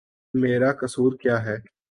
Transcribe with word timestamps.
میرا 0.33 0.71
قصور 0.71 1.17
کیا 1.17 1.45
ہے؟ 1.45 1.57